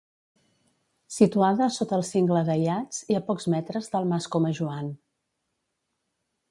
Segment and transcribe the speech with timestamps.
[1.15, 4.93] Situada sota el cingle d'Aiats i a pocs metres del mas Comajoan.